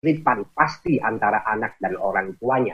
kemiripan 0.00 0.48
pasti 0.56 0.96
antara 0.96 1.44
anak 1.44 1.76
dan 1.76 1.92
orang 2.00 2.32
tuanya. 2.40 2.72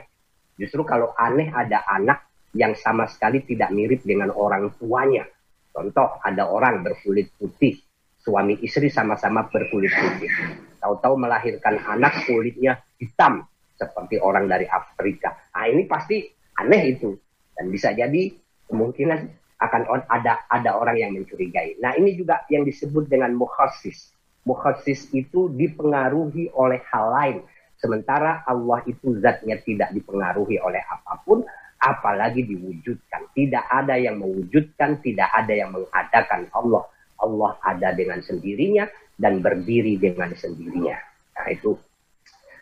Justru 0.55 0.87
kalau 0.87 1.11
aneh 1.19 1.51
ada 1.51 1.83
anak 1.83 2.31
yang 2.55 2.71
sama 2.79 3.03
sekali 3.11 3.43
tidak 3.43 3.69
mirip 3.75 4.01
dengan 4.07 4.31
orang 4.31 4.71
tuanya. 4.79 5.27
Contoh, 5.75 6.17
ada 6.23 6.47
orang 6.47 6.81
berkulit 6.81 7.29
putih, 7.35 7.77
suami 8.23 8.57
istri 8.63 8.87
sama-sama 8.87 9.45
berkulit 9.51 9.91
putih. 9.91 10.31
Tahu-tahu 10.79 11.19
melahirkan 11.19 11.77
anak 11.83 12.25
kulitnya 12.25 12.79
hitam 12.97 13.43
seperti 13.75 14.17
orang 14.23 14.47
dari 14.47 14.65
Afrika. 14.65 15.35
Nah, 15.53 15.67
ini 15.67 15.83
pasti 15.85 16.23
aneh 16.57 16.95
itu 16.95 17.13
dan 17.53 17.69
bisa 17.69 17.93
jadi 17.93 18.33
kemungkinan 18.71 19.19
akan 19.57 19.81
ada 20.09 20.47
ada 20.49 20.71
orang 20.79 20.97
yang 20.97 21.11
mencurigai. 21.13 21.77
Nah, 21.83 21.93
ini 21.93 22.17
juga 22.17 22.47
yang 22.49 22.65
disebut 22.65 23.05
dengan 23.05 23.35
mukhasis. 23.37 24.16
Mukhasis 24.47 25.11
itu 25.11 25.51
dipengaruhi 25.51 26.55
oleh 26.55 26.79
hal 26.87 27.05
lain. 27.11 27.37
Sementara 27.75 28.47
Allah 28.47 28.79
itu 28.87 29.19
zatnya 29.19 29.59
tidak 29.59 29.91
dipengaruhi 29.91 30.57
oleh 30.63 30.79
apa 30.87 31.19
pun, 31.27 31.43
apalagi 31.83 32.47
diwujudkan. 32.47 33.27
Tidak 33.35 33.65
ada 33.67 33.99
yang 33.99 34.23
mewujudkan, 34.23 35.03
tidak 35.03 35.27
ada 35.35 35.51
yang 35.51 35.75
mengadakan 35.75 36.47
Allah. 36.55 36.87
Allah 37.19 37.59
ada 37.65 37.91
dengan 37.91 38.23
sendirinya 38.23 38.87
dan 39.17 39.41
berdiri 39.41 39.97
dengan 39.97 40.31
sendirinya. 40.31 40.95
Nah 41.37 41.47
itu 41.49 41.73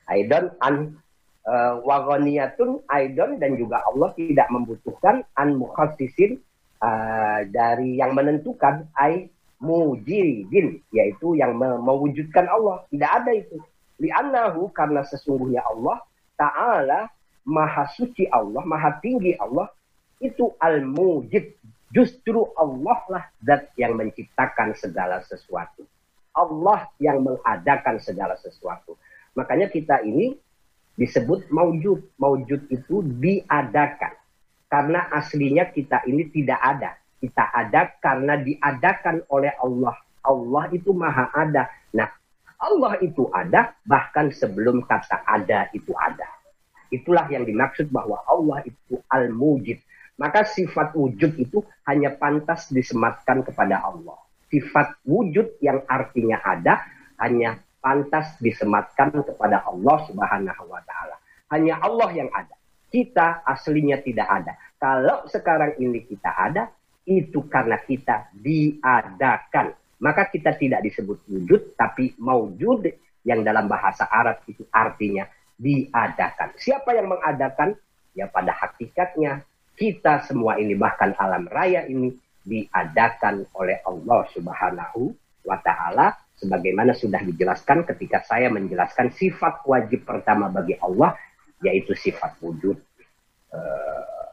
Aidon 0.08 0.56
an 0.64 0.96
uh, 1.44 1.82
wagoniyatun 1.84 2.88
Aidon 2.88 3.38
dan 3.38 3.60
juga 3.60 3.84
Allah 3.84 4.16
tidak 4.16 4.48
membutuhkan 4.48 5.28
an 5.36 5.60
mukhassisin 5.60 6.40
uh, 6.80 7.44
dari 7.52 8.00
yang 8.00 8.16
menentukan 8.16 8.88
ai 8.96 9.28
mujidin 9.60 10.82
yaitu 10.92 11.36
yang 11.40 11.56
mewujudkan 11.60 12.48
Allah. 12.48 12.84
Tidak 12.92 13.12
ada 13.12 13.32
itu. 13.32 13.58
Li'annahu 14.00 14.76
karena 14.76 15.08
sesungguhnya 15.08 15.64
Allah 15.64 16.04
Ta'ala 16.36 17.08
maha 17.48 17.88
suci 17.96 18.28
Allah, 18.28 18.66
maha 18.68 19.00
tinggi 19.00 19.38
Allah, 19.40 19.72
itu 20.20 20.52
al-mujid. 20.60 21.56
Justru 21.96 22.44
Allah 22.60 23.00
lah 23.08 23.24
zat 23.40 23.72
yang 23.80 23.96
menciptakan 23.96 24.76
segala 24.76 25.24
sesuatu. 25.24 25.88
Allah 26.36 26.92
yang 27.00 27.24
mengadakan 27.24 28.04
segala 28.04 28.36
sesuatu. 28.36 29.00
Makanya 29.40 29.72
kita 29.72 30.04
ini 30.04 30.36
disebut 31.00 31.48
maujud. 31.48 32.04
Maujud 32.20 32.68
itu 32.68 33.00
diadakan. 33.00 34.12
Karena 34.68 35.08
aslinya 35.16 35.72
kita 35.72 36.04
ini 36.04 36.28
tidak 36.36 36.60
ada. 36.60 37.00
Kita 37.26 37.50
ada 37.50 37.90
karena 37.98 38.38
diadakan 38.38 39.26
oleh 39.34 39.50
Allah. 39.58 39.98
Allah 40.22 40.70
itu 40.70 40.94
maha 40.94 41.34
ada. 41.34 41.66
Nah, 41.90 42.06
Allah 42.62 43.02
itu 43.02 43.26
ada 43.34 43.74
bahkan 43.82 44.30
sebelum 44.30 44.86
kata 44.86 45.26
ada 45.26 45.66
itu 45.74 45.90
ada. 45.98 46.30
Itulah 46.94 47.26
yang 47.34 47.50
dimaksud 47.50 47.90
bahwa 47.90 48.22
Allah 48.30 48.62
itu 48.70 49.02
al-mujid. 49.10 49.82
Maka 50.22 50.46
sifat 50.46 50.94
wujud 50.94 51.34
itu 51.42 51.66
hanya 51.90 52.14
pantas 52.14 52.70
disematkan 52.70 53.42
kepada 53.42 53.82
Allah. 53.82 54.22
Sifat 54.54 55.02
wujud 55.02 55.58
yang 55.66 55.82
artinya 55.90 56.46
ada 56.46 56.86
hanya 57.18 57.58
pantas 57.82 58.38
disematkan 58.38 59.18
kepada 59.26 59.66
Allah 59.66 59.98
Subhanahu 60.06 60.64
wa 60.70 60.82
taala. 60.86 61.18
Hanya 61.50 61.82
Allah 61.82 62.14
yang 62.14 62.30
ada. 62.30 62.54
Kita 62.94 63.42
aslinya 63.50 63.98
tidak 64.06 64.30
ada. 64.30 64.54
Kalau 64.78 65.26
sekarang 65.26 65.74
ini 65.82 66.06
kita 66.06 66.30
ada, 66.32 66.70
itu 67.06 67.46
karena 67.46 67.78
kita 67.80 68.34
diadakan. 68.34 69.74
Maka 70.02 70.28
kita 70.28 70.58
tidak 70.60 70.84
disebut 70.84 71.24
wujud, 71.30 71.78
tapi 71.80 72.14
maujud 72.20 72.86
yang 73.26 73.42
dalam 73.42 73.66
bahasa 73.66 74.06
Arab 74.12 74.44
itu 74.46 74.68
artinya 74.70 75.26
diadakan. 75.56 76.54
Siapa 76.60 76.94
yang 76.94 77.10
mengadakan? 77.10 77.74
Ya 78.16 78.28
pada 78.32 78.56
hakikatnya 78.56 79.44
kita 79.76 80.24
semua 80.24 80.56
ini 80.56 80.72
bahkan 80.76 81.12
alam 81.20 81.52
raya 81.52 81.84
ini 81.84 82.16
diadakan 82.48 83.44
oleh 83.60 83.84
Allah 83.84 84.24
Subhanahu 84.32 85.12
wa 85.44 85.58
taala 85.60 86.16
sebagaimana 86.40 86.96
sudah 86.96 87.20
dijelaskan 87.20 87.84
ketika 87.84 88.24
saya 88.24 88.48
menjelaskan 88.48 89.12
sifat 89.12 89.68
wajib 89.68 90.08
pertama 90.08 90.48
bagi 90.48 90.80
Allah 90.80 91.16
yaitu 91.60 91.92
sifat 91.92 92.40
wujud. 92.40 92.80
Uh, 93.52 94.25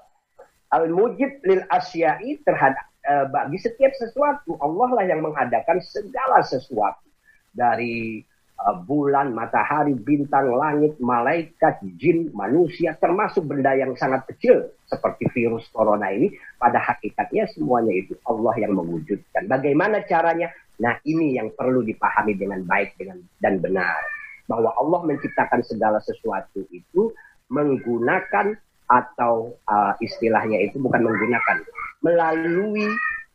Al-mujid 0.73 1.45
lil 1.45 1.63
asyai 1.69 2.41
terhadap 2.49 2.87
uh, 3.07 3.29
bagi 3.29 3.61
setiap 3.61 3.93
sesuatu 3.95 4.57
Allah 4.59 4.89
lah 4.97 5.05
yang 5.05 5.21
mengadakan 5.21 5.79
segala 5.85 6.41
sesuatu 6.43 7.07
dari 7.53 8.25
Uh, 8.63 8.79
bulan, 8.79 9.35
matahari, 9.35 9.91
bintang, 9.91 10.55
langit, 10.55 10.95
malaikat, 11.03 11.83
jin, 11.99 12.31
manusia, 12.31 12.95
termasuk 13.03 13.43
benda 13.43 13.75
yang 13.75 13.91
sangat 13.99 14.23
kecil 14.31 14.71
seperti 14.87 15.27
virus 15.35 15.67
corona 15.75 16.15
ini, 16.15 16.31
pada 16.63 16.79
hakikatnya 16.79 17.51
semuanya 17.51 17.91
itu 17.91 18.15
Allah 18.23 18.55
yang 18.63 18.79
mewujudkan. 18.79 19.51
Bagaimana 19.51 20.07
caranya? 20.07 20.55
Nah 20.79 20.95
ini 21.03 21.35
yang 21.35 21.51
perlu 21.59 21.83
dipahami 21.83 22.39
dengan 22.39 22.63
baik 22.63 22.95
dengan 23.03 23.19
dan 23.43 23.59
benar. 23.59 23.99
Bahwa 24.47 24.71
Allah 24.79 25.11
menciptakan 25.11 25.67
segala 25.67 25.99
sesuatu 25.99 26.63
itu 26.71 27.11
menggunakan 27.51 28.55
atau 28.91 29.57
uh, 29.69 29.95
istilahnya 30.03 30.59
itu 30.63 30.79
bukan 30.79 31.03
menggunakan, 31.05 31.63
melalui 32.03 32.87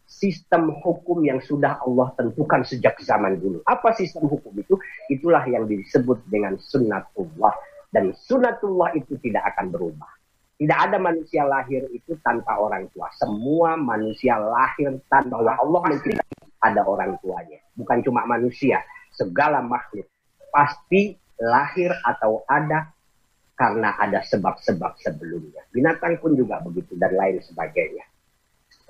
sistem 0.07 0.71
hukum 0.71 1.19
yang 1.27 1.43
sudah 1.43 1.83
Allah 1.83 2.15
tentukan 2.15 2.63
sejak 2.63 2.95
zaman 3.03 3.37
dulu. 3.37 3.59
Apa 3.67 3.91
sistem 3.93 4.31
hukum 4.31 4.55
itu? 4.55 4.79
Itulah 5.11 5.43
yang 5.45 5.67
disebut 5.67 6.23
dengan 6.31 6.55
sunnatullah. 6.57 7.53
Dan 7.91 8.15
sunnatullah 8.15 8.95
itu 8.95 9.19
tidak 9.19 9.53
akan 9.53 9.71
berubah. 9.71 10.11
Tidak 10.57 10.73
ada 10.73 10.97
manusia 10.97 11.45
lahir 11.45 11.85
itu 11.93 12.17
tanpa 12.25 12.57
orang 12.57 12.89
tua. 12.89 13.11
Semua 13.13 13.77
manusia 13.77 14.41
lahir 14.41 14.97
tanpa 15.05 15.37
Allah 15.43 15.81
menciptakan 15.85 16.49
ada 16.65 16.81
orang 16.81 17.13
tuanya. 17.21 17.61
Bukan 17.77 18.01
cuma 18.01 18.25
manusia, 18.25 18.81
segala 19.13 19.61
makhluk. 19.61 20.09
Pasti 20.49 21.13
lahir 21.37 21.93
atau 22.01 22.41
ada 22.49 22.89
karena 23.57 23.97
ada 23.97 24.21
sebab-sebab 24.21 25.01
sebelumnya. 25.01 25.65
Binatang 25.73 26.21
pun 26.21 26.37
juga 26.37 26.61
begitu 26.61 26.93
dan 27.01 27.17
lain 27.17 27.41
sebagainya. 27.41 28.05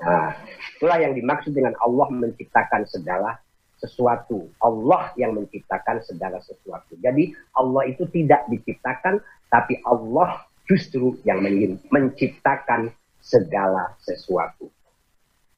Nah, 0.03 0.35
itulah 0.78 1.00
yang 1.01 1.16
dimaksud 1.16 1.55
dengan 1.55 1.73
Allah 1.81 2.07
menciptakan 2.11 2.85
segala 2.85 3.39
sesuatu. 3.79 4.51
Allah 4.61 5.09
yang 5.16 5.33
menciptakan 5.33 6.03
segala 6.03 6.44
sesuatu. 6.44 7.00
Jadi 7.00 7.33
Allah 7.56 7.83
itu 7.89 8.06
tidak 8.11 8.45
diciptakan, 8.51 9.23
tapi 9.50 9.79
Allah 9.88 10.45
justru 10.67 11.16
yang 11.23 11.41
menciptakan 11.89 12.91
segala 13.23 13.95
sesuatu. 14.03 14.67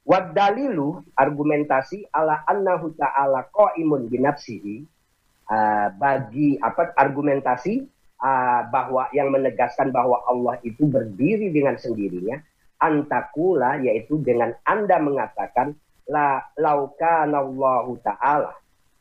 Wadalilu 0.06 1.06
argumentasi 1.14 2.08
ala 2.14 2.46
annahu 2.50 2.94
ta'ala 2.98 3.46
qa'imun 3.53 4.09
binafsihi 4.09 4.86
uh, 5.50 5.88
bagi 5.98 6.58
apa 6.58 6.98
argumentasi 6.98 7.86
uh, 8.19 8.62
bahwa 8.69 9.07
yang 9.16 9.31
menegaskan 9.31 9.90
bahwa 9.90 10.22
Allah 10.28 10.59
itu 10.63 10.85
berdiri 10.85 11.52
dengan 11.52 11.80
sendirinya 11.80 12.40
antakula 12.80 13.80
yaitu 13.84 14.19
dengan 14.24 14.56
Anda 14.63 15.00
mengatakan 15.03 15.75
la 16.07 16.40
laukanallahu 16.56 18.00
taala. 18.03 18.56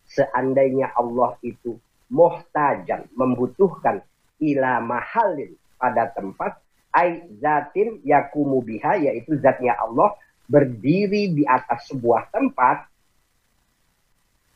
Seandainya 0.08 0.96
Allah 0.96 1.36
itu 1.44 1.76
muhtajan 2.08 3.12
membutuhkan 3.12 4.00
ila 4.40 4.80
mahalin 4.80 5.52
pada 5.76 6.08
tempat 6.10 6.56
ai 6.90 7.28
zatin 7.38 8.00
yakumu 8.02 8.64
biha 8.64 8.96
yaitu 8.98 9.36
zatnya 9.38 9.76
Allah 9.76 10.16
berdiri 10.48 11.36
di 11.36 11.44
atas 11.44 11.92
sebuah 11.92 12.32
tempat 12.32 12.88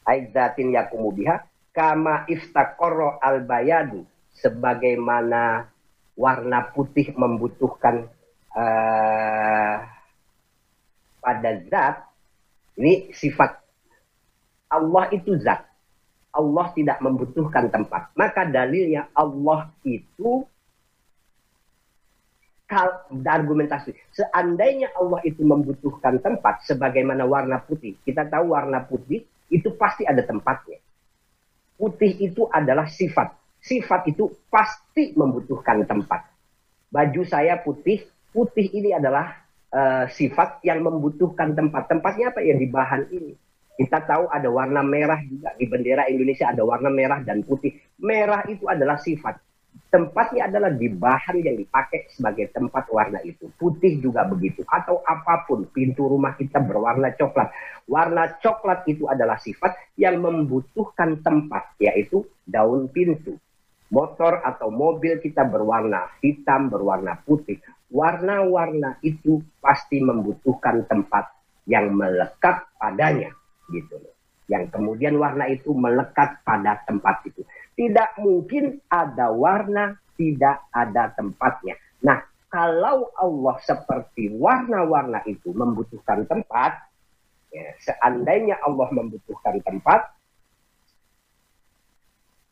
ai 0.08 0.32
zatin 0.32 0.72
yakumu 0.72 1.12
biha 1.12 1.44
kama 1.76 2.24
iftaqarra 2.26 3.20
al 3.20 3.44
bayadu 3.44 4.08
sebagaimana 4.36 5.68
warna 6.16 6.72
putih 6.72 7.12
membutuhkan 7.16 8.08
uh, 8.52 9.76
pada 11.22 11.50
zat 11.68 11.96
ini 12.76 13.12
sifat 13.12 13.62
Allah 14.72 15.04
itu 15.12 15.36
zat. 15.36 15.68
Allah 16.32 16.72
tidak 16.72 16.96
membutuhkan 17.04 17.68
tempat. 17.68 18.08
Maka 18.16 18.48
dalilnya 18.48 19.12
Allah 19.12 19.68
itu 19.84 20.48
argumentasi. 23.12 23.92
Seandainya 24.16 24.96
Allah 24.96 25.20
itu 25.28 25.44
membutuhkan 25.44 26.24
tempat 26.24 26.64
sebagaimana 26.64 27.28
warna 27.28 27.60
putih. 27.60 28.00
Kita 28.00 28.24
tahu 28.24 28.56
warna 28.56 28.80
putih 28.80 29.28
itu 29.52 29.68
pasti 29.76 30.08
ada 30.08 30.24
tempatnya. 30.24 30.80
Putih 31.76 32.16
itu 32.16 32.48
adalah 32.48 32.88
sifat. 32.88 33.28
Sifat 33.62 34.10
itu 34.10 34.26
pasti 34.50 35.14
membutuhkan 35.14 35.86
tempat. 35.86 36.26
Baju 36.90 37.22
saya 37.22 37.62
putih, 37.62 38.02
putih 38.34 38.66
ini 38.74 38.90
adalah 38.90 39.38
uh, 39.70 40.04
sifat 40.10 40.60
yang 40.66 40.82
membutuhkan 40.82 41.54
tempat. 41.54 41.86
Tempatnya 41.86 42.34
apa? 42.34 42.42
Ya 42.42 42.58
di 42.58 42.66
bahan 42.66 43.06
ini. 43.14 43.32
Kita 43.72 44.04
tahu 44.04 44.28
ada 44.28 44.52
warna 44.52 44.84
merah 44.84 45.16
juga 45.24 45.56
di 45.56 45.64
bendera 45.64 46.04
Indonesia 46.04 46.52
ada 46.52 46.60
warna 46.60 46.92
merah 46.92 47.24
dan 47.24 47.40
putih. 47.40 47.72
Merah 48.02 48.44
itu 48.50 48.68
adalah 48.68 49.00
sifat. 49.00 49.40
Tempatnya 49.88 50.48
adalah 50.48 50.68
di 50.68 50.88
bahan 50.92 51.40
yang 51.40 51.56
dipakai 51.56 52.12
sebagai 52.12 52.52
tempat 52.52 52.84
warna 52.92 53.24
itu. 53.24 53.48
Putih 53.56 53.96
juga 54.00 54.28
begitu. 54.28 54.60
Atau 54.68 55.00
apa 55.04 55.48
pun. 55.48 55.64
Pintu 55.68 56.04
rumah 56.04 56.36
kita 56.36 56.60
berwarna 56.60 57.16
coklat. 57.16 57.48
Warna 57.88 58.36
coklat 58.40 58.84
itu 58.88 59.08
adalah 59.08 59.40
sifat 59.40 59.96
yang 59.96 60.20
membutuhkan 60.20 61.24
tempat. 61.24 61.72
Yaitu 61.80 62.28
daun 62.44 62.92
pintu. 62.92 63.40
Motor 63.92 64.40
atau 64.40 64.72
mobil 64.72 65.20
kita 65.20 65.44
berwarna 65.44 66.08
hitam, 66.24 66.72
berwarna 66.72 67.20
putih. 67.28 67.60
Warna-warna 67.92 68.96
itu 69.04 69.44
pasti 69.60 70.00
membutuhkan 70.00 70.88
tempat 70.88 71.28
yang 71.68 71.92
melekat 71.92 72.64
padanya 72.80 73.28
gitu 73.68 74.00
loh. 74.00 74.16
Yang 74.48 74.72
kemudian 74.72 75.20
warna 75.20 75.44
itu 75.52 75.76
melekat 75.76 76.40
pada 76.40 76.80
tempat 76.88 77.20
itu. 77.28 77.44
Tidak 77.76 78.20
mungkin 78.24 78.80
ada 78.88 79.28
warna 79.28 79.92
tidak 80.16 80.68
ada 80.72 81.12
tempatnya. 81.16 81.76
Nah, 82.04 82.20
kalau 82.52 83.08
Allah 83.16 83.56
seperti 83.64 84.28
warna-warna 84.36 85.24
itu 85.24 85.56
membutuhkan 85.56 86.28
tempat, 86.28 86.84
ya, 87.48 87.72
seandainya 87.80 88.60
Allah 88.60 88.92
membutuhkan 88.92 89.58
tempat, 89.64 90.12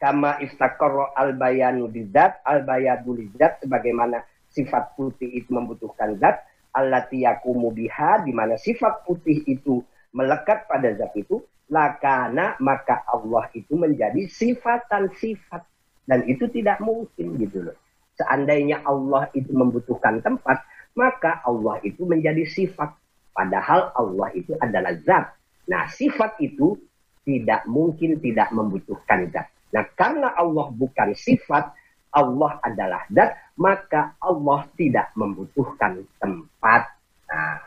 kama 0.00 0.40
iftakorro 0.40 1.12
al 1.12 1.36
bayanu 1.36 1.86
didat 1.92 2.40
al 2.48 2.64
bayadu 2.64 3.14
lidat 3.14 3.60
sebagaimana 3.60 4.24
sifat 4.50 4.96
putih 4.96 5.28
itu 5.28 5.52
membutuhkan 5.52 6.16
zat 6.18 6.42
allati 6.74 7.26
yakumu 7.26 7.70
biha 7.74 8.22
di 8.24 8.32
mana 8.34 8.56
sifat 8.58 9.06
putih 9.06 9.42
itu 9.46 9.82
melekat 10.14 10.66
pada 10.66 10.90
zat 10.94 11.14
itu, 11.14 11.42
lakana 11.70 12.58
maka 12.58 13.06
Allah 13.06 13.46
itu 13.54 13.78
menjadi 13.78 14.26
sifatan 14.26 15.10
sifat 15.18 15.62
dan 16.06 16.26
itu 16.26 16.50
tidak 16.50 16.82
mungkin 16.82 17.38
gitu 17.38 17.70
loh. 17.70 17.76
Seandainya 18.18 18.82
Allah 18.84 19.30
itu 19.32 19.54
membutuhkan 19.54 20.20
tempat, 20.20 20.60
maka 20.98 21.40
Allah 21.46 21.78
itu 21.86 22.04
menjadi 22.04 22.44
sifat. 22.44 22.92
Padahal 23.30 23.94
Allah 23.94 24.28
itu 24.34 24.52
adalah 24.58 24.92
zat. 25.06 25.32
Nah, 25.70 25.86
sifat 25.88 26.36
itu 26.42 26.76
tidak 27.22 27.64
mungkin 27.70 28.18
tidak 28.18 28.50
membutuhkan 28.50 29.30
zat. 29.30 29.46
Nah, 29.70 29.84
karena 29.94 30.34
Allah 30.34 30.66
bukan 30.74 31.14
sifat, 31.14 31.70
Allah 32.10 32.58
adalah 32.66 33.06
zat, 33.10 33.38
maka 33.54 34.18
Allah 34.18 34.66
tidak 34.74 35.14
membutuhkan 35.14 36.02
tempat. 36.18 36.90
Nah, 37.30 37.62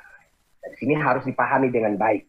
dari 0.60 0.76
sini 0.80 0.96
harus 1.00 1.24
dipahami 1.24 1.72
dengan 1.72 1.96
baik. 1.96 2.28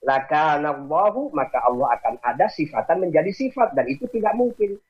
Lakanallahu 0.00 1.28
maka 1.36 1.60
Allah 1.60 1.92
akan 2.00 2.14
ada 2.24 2.48
sifatan 2.48 3.04
menjadi 3.04 3.30
sifat 3.36 3.76
dan 3.76 3.84
itu 3.84 4.08
tidak 4.08 4.32
mungkin. 4.32 4.80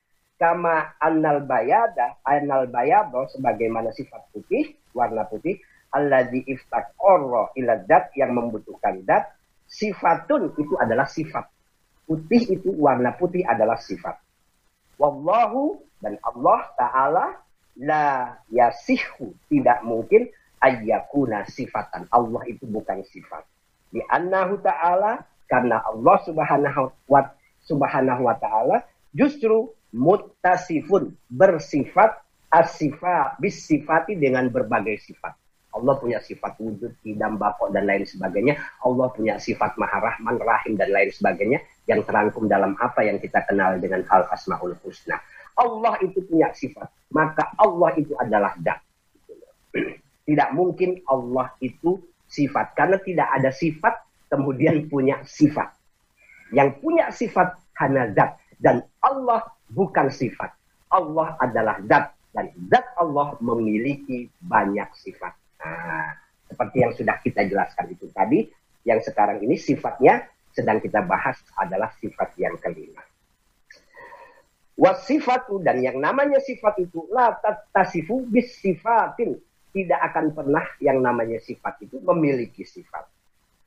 Kama 0.40 0.96
annal 0.96 1.44
bayada 1.44 2.16
annal 2.24 2.64
bayado 2.64 3.28
sebagaimana 3.28 3.92
sifat 3.92 4.24
putih 4.32 4.72
warna 4.96 5.28
putih 5.28 5.60
alladzi 5.92 6.40
iftaqarra 6.48 7.52
ila 7.60 7.74
dat 7.84 8.08
yang 8.16 8.32
membutuhkan 8.32 9.04
dat 9.04 9.28
sifatun 9.68 10.56
itu 10.56 10.72
adalah 10.80 11.04
sifat 11.04 11.44
putih 12.10 12.58
itu 12.58 12.74
warna 12.74 13.14
putih 13.14 13.46
adalah 13.46 13.78
sifat. 13.78 14.18
Wallahu 14.98 15.78
dan 16.02 16.18
Allah 16.26 16.66
taala 16.74 17.38
la 17.78 18.34
yasihu 18.50 19.30
tidak 19.46 19.86
mungkin 19.86 20.26
ayyakuna 20.60 21.46
sifatan. 21.46 22.10
Allah 22.10 22.42
itu 22.50 22.66
bukan 22.66 23.00
sifat. 23.06 23.46
Di 23.90 24.02
annahu 24.06 24.60
ta'ala 24.60 25.24
karena 25.48 25.82
Allah 25.82 26.16
subhanahu 26.22 26.92
wa, 27.10 27.20
subhanahu 27.64 28.22
wa 28.28 28.36
ta'ala 28.38 28.84
justru 29.16 29.72
mutasifun 29.90 31.16
bersifat 31.26 32.22
asifa 32.52 33.34
bisifati 33.40 34.14
dengan 34.14 34.46
berbagai 34.52 35.00
sifat. 35.02 35.34
Allah 35.80 35.96
punya 35.96 36.20
sifat 36.20 36.60
wujud, 36.60 36.92
hidam, 37.00 37.40
bako, 37.40 37.72
dan 37.72 37.88
lain 37.88 38.04
sebagainya. 38.04 38.60
Allah 38.84 39.08
punya 39.16 39.40
sifat 39.40 39.80
maha 39.80 39.98
rahman, 39.98 40.36
rahim, 40.36 40.76
dan 40.76 40.92
lain 40.92 41.08
sebagainya 41.08 41.64
yang 41.88 42.04
terangkum 42.04 42.44
dalam 42.44 42.76
apa 42.76 43.00
yang 43.00 43.16
kita 43.16 43.40
kenal 43.48 43.80
dengan 43.80 44.04
al-asma'ul 44.12 44.76
husna. 44.84 45.16
Allah 45.56 45.96
itu 46.04 46.20
punya 46.28 46.52
sifat, 46.52 46.88
maka 47.10 47.50
Allah 47.56 47.96
itu 47.96 48.12
adalah 48.20 48.52
dat. 48.60 48.84
Tidak 50.28 50.52
mungkin 50.54 51.00
Allah 51.08 51.50
itu 51.58 51.98
sifat. 52.30 52.78
Karena 52.78 53.02
tidak 53.02 53.28
ada 53.34 53.50
sifat, 53.50 53.98
kemudian 54.30 54.86
punya 54.86 55.18
sifat. 55.26 55.74
Yang 56.54 56.78
punya 56.78 57.10
sifat 57.10 57.58
hanya 57.82 58.14
zat. 58.14 58.38
Dan 58.62 58.86
Allah 59.02 59.42
bukan 59.74 60.06
sifat. 60.06 60.54
Allah 60.94 61.34
adalah 61.42 61.82
zat. 61.90 62.14
Dan 62.30 62.54
zat 62.70 62.86
Allah 62.94 63.34
memiliki 63.42 64.30
banyak 64.38 64.86
sifat. 64.94 65.34
Nah, 65.60 66.16
seperti 66.48 66.76
yang 66.82 66.92
sudah 66.96 67.16
kita 67.20 67.46
jelaskan 67.46 67.92
itu 67.92 68.08
tadi, 68.10 68.48
yang 68.88 69.00
sekarang 69.04 69.44
ini 69.44 69.60
sifatnya 69.60 70.24
sedang 70.50 70.82
kita 70.82 71.04
bahas 71.04 71.38
adalah 71.54 71.92
sifat 72.00 72.34
yang 72.40 72.56
kelima. 72.58 73.04
Wasifatu 74.80 75.60
dan 75.60 75.84
yang 75.84 76.00
namanya 76.00 76.40
sifat 76.40 76.80
itu 76.80 77.04
la 77.12 77.36
tasifu 77.68 78.24
bis 78.24 78.56
sifatin 78.64 79.36
tidak 79.70 80.00
akan 80.10 80.32
pernah 80.32 80.64
yang 80.80 81.04
namanya 81.04 81.36
sifat 81.38 81.84
itu 81.84 82.00
memiliki 82.00 82.64
sifat. 82.64 83.06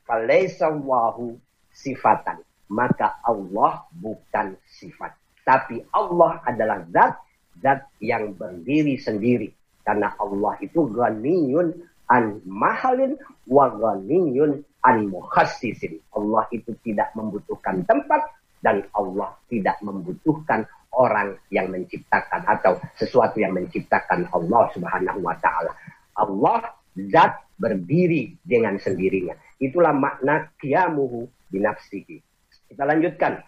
Falaisawahu 0.10 1.38
sifatan. 1.72 2.44
Maka 2.74 3.22
Allah 3.22 3.86
bukan 3.94 4.58
sifat. 4.66 5.14
Tapi 5.46 5.86
Allah 5.94 6.42
adalah 6.48 6.82
zat, 6.90 7.22
zat 7.62 7.86
yang 8.02 8.34
berdiri 8.34 8.98
sendiri. 8.98 9.54
Karena 9.84 10.16
Allah 10.16 10.56
itu 10.64 10.88
ghaniyun 10.88 11.76
an 12.08 12.40
mahalin 12.48 13.20
wa 13.48 13.68
ghaniyun 13.72 14.64
an 14.84 14.98
mukhassisin. 15.12 16.00
Allah 16.16 16.48
itu 16.56 16.72
tidak 16.84 17.12
membutuhkan 17.16 17.84
tempat 17.88 18.24
dan 18.64 18.88
Allah 18.96 19.36
tidak 19.52 19.76
membutuhkan 19.84 20.64
orang 20.96 21.36
yang 21.52 21.68
menciptakan 21.74 22.48
atau 22.48 22.80
sesuatu 22.96 23.42
yang 23.42 23.52
menciptakan 23.52 24.30
Allah 24.32 24.72
Subhanahu 24.72 25.20
wa 25.20 25.36
taala. 25.42 25.74
Allah 26.16 26.72
zat 27.10 27.44
berdiri 27.58 28.38
dengan 28.46 28.78
sendirinya. 28.78 29.34
Itulah 29.58 29.92
makna 29.92 30.48
qiyamuhu 30.62 31.28
binafsihi. 31.50 32.22
Kita 32.70 32.84
lanjutkan. 32.86 33.42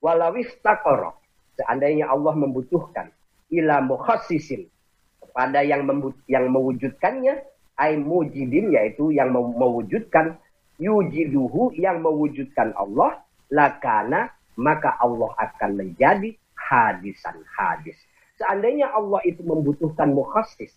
Walawif 0.00 0.60
takoro. 0.60 1.20
Seandainya 1.56 2.12
Allah 2.12 2.36
membutuhkan 2.36 3.08
ila 3.48 3.80
mukhassisin 3.80 4.68
kepada 5.36 5.60
yang 5.60 5.84
yang 6.32 6.48
mewujudkannya 6.48 7.44
ay 7.76 8.00
mujidin 8.00 8.72
yaitu 8.72 9.12
yang 9.12 9.36
mewujudkan 9.36 10.40
yujiduhu 10.80 11.76
yang 11.76 12.00
mewujudkan 12.00 12.72
Allah 12.72 13.20
lakana 13.52 14.32
maka 14.56 14.96
Allah 14.96 15.36
akan 15.36 15.76
menjadi 15.76 16.32
hadisan 16.56 17.36
hadis. 17.52 18.00
Seandainya 18.40 18.88
Allah 18.96 19.20
itu 19.28 19.44
membutuhkan 19.44 20.16
mukhassis 20.16 20.72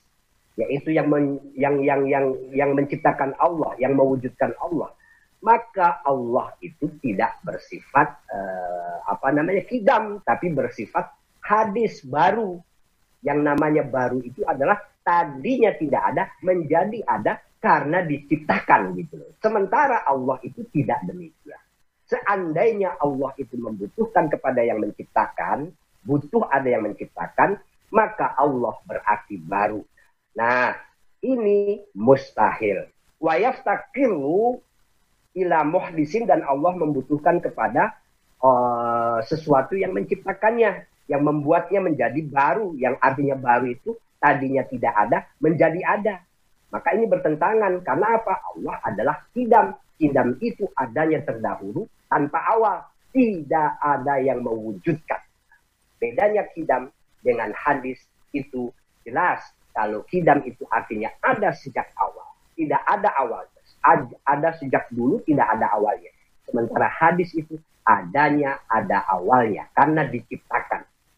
yaitu 0.59 0.91
yang 0.91 1.07
men, 1.07 1.39
yang 1.55 1.79
yang 1.79 2.03
yang 2.03 2.35
yang 2.51 2.75
menciptakan 2.75 3.31
Allah, 3.39 3.79
yang 3.79 3.95
mewujudkan 3.95 4.51
Allah, 4.59 4.91
maka 5.39 6.03
Allah 6.03 6.51
itu 6.59 6.91
tidak 6.99 7.39
bersifat 7.47 8.11
uh, 8.27 9.07
apa 9.07 9.31
namanya 9.31 9.63
kidam, 9.63 10.19
tapi 10.27 10.51
bersifat 10.51 11.15
hadis 11.39 12.03
baru. 12.03 12.59
Yang 13.19 13.39
namanya 13.43 13.83
baru 13.83 14.23
itu 14.23 14.41
adalah 14.47 14.79
tadinya 15.03 15.75
tidak 15.75 16.03
ada 16.15 16.23
menjadi 16.43 17.03
ada 17.03 17.39
karena 17.59 17.99
diciptakan 18.07 18.95
gitu 18.95 19.19
Sementara 19.43 20.07
Allah 20.07 20.39
itu 20.47 20.63
tidak 20.71 21.03
demikian. 21.03 21.59
Seandainya 22.09 22.97
Allah 22.97 23.35
itu 23.37 23.53
membutuhkan 23.59 24.33
kepada 24.33 24.65
yang 24.65 24.81
menciptakan, 24.81 25.69
butuh 26.01 26.49
ada 26.49 26.65
yang 26.65 26.89
menciptakan, 26.89 27.61
maka 27.93 28.33
Allah 28.33 28.73
berarti 28.89 29.37
baru. 29.37 29.85
Nah, 30.33 30.73
ini 31.21 31.85
mustahil. 31.93 32.89
Wayaf 33.21 33.61
takiru 33.61 34.57
ila 35.37 35.61
muhdisin 35.61 36.25
dan 36.25 36.41
Allah 36.41 36.73
membutuhkan 36.73 37.43
kepada 37.45 37.93
uh, 38.41 39.21
sesuatu 39.21 39.77
yang 39.77 39.93
menciptakannya, 39.93 40.88
yang 41.09 41.25
membuatnya 41.25 41.81
menjadi 41.81 42.21
baru, 42.29 42.77
yang 42.77 42.93
artinya 43.01 43.33
baru 43.33 43.73
itu 43.73 43.97
tadinya 44.21 44.61
tidak 44.69 44.93
ada 44.93 45.25
menjadi 45.41 45.81
ada. 45.81 46.15
Maka 46.69 46.93
ini 46.93 47.09
bertentangan 47.09 47.81
karena 47.81 48.07
apa? 48.21 48.33
Allah 48.53 48.75
adalah 48.85 49.15
kidam. 49.33 49.73
Kidam 49.97 50.37
itu 50.39 50.69
adanya 50.77 51.25
terdahulu 51.25 51.89
tanpa 52.05 52.39
awal. 52.53 52.85
Tidak 53.09 53.81
ada 53.81 54.21
yang 54.21 54.45
mewujudkan. 54.45 55.17
Bedanya 55.97 56.45
kidam 56.53 56.93
dengan 57.25 57.49
hadis 57.57 57.97
itu 58.29 58.69
jelas 59.01 59.41
kalau 59.73 60.05
kidam 60.05 60.45
itu 60.45 60.61
artinya 60.69 61.09
ada 61.25 61.49
sejak 61.57 61.89
awal. 61.97 62.29
Tidak 62.53 62.85
ada 62.85 63.09
awalnya. 63.17 63.59
Ada 64.29 64.61
sejak 64.61 64.93
dulu, 64.93 65.25
tidak 65.25 65.57
ada 65.57 65.73
awalnya. 65.73 66.13
Sementara 66.45 66.85
hadis 66.85 67.33
itu 67.33 67.57
adanya 67.89 68.61
ada 68.69 69.01
awalnya 69.09 69.65
karena 69.73 70.05
diciptakan. 70.05 70.68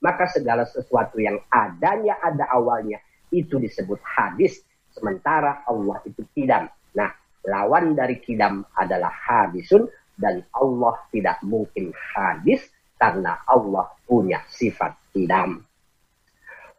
Maka 0.02 0.26
segala 0.34 0.66
sesuatu 0.66 1.22
yang 1.22 1.38
adanya 1.54 2.18
ada 2.22 2.50
awalnya 2.50 2.98
itu 3.30 3.62
disebut 3.62 4.02
hadis. 4.02 4.66
Sementara 4.92 5.64
Allah 5.70 6.02
itu 6.04 6.26
kidam. 6.36 6.68
Nah, 6.98 7.14
lawan 7.48 7.96
dari 7.96 8.20
kidam 8.20 8.66
adalah 8.76 9.14
hadisun 9.14 9.88
dan 10.18 10.44
Allah 10.52 11.00
tidak 11.14 11.40
mungkin 11.46 11.94
hadis 11.94 12.66
karena 13.02 13.42
Allah 13.50 13.90
punya 14.06 14.42
sifat 14.52 14.94
kidam. 15.14 15.66